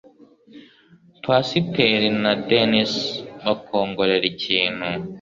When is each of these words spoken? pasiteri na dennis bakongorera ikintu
pasiteri 1.23 2.07
na 2.21 2.31
dennis 2.47 2.91
bakongorera 3.43 4.25
ikintu 4.33 4.87